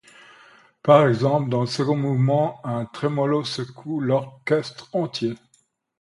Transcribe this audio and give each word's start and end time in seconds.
Par 0.81 1.07
exemple, 1.07 1.49
dans 1.51 1.61
le 1.61 1.67
second 1.67 1.95
mouvement, 1.95 2.59
un 2.65 2.85
trémolo 2.85 3.43
secoue 3.43 3.99
l'orchestre 3.99 4.89
entier. 4.95 5.35